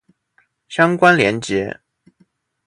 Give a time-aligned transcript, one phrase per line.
[0.67, 1.79] 相关连结